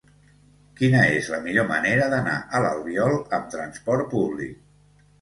Quina 0.79 1.01
és 1.17 1.29
la 1.33 1.41
millor 1.43 1.69
manera 1.73 2.09
d'anar 2.15 2.35
a 2.61 2.65
l'Albiol 2.67 3.17
amb 3.41 3.49
trasport 3.55 4.15
públic? 4.19 4.61